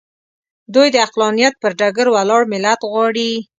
دوی 0.73 0.87
د 0.91 0.95
عقلانیت 1.05 1.53
پر 1.61 1.71
ډګر 1.79 2.07
ولاړ 2.11 2.41
ملت 2.53 2.79
غواړي. 2.91 3.31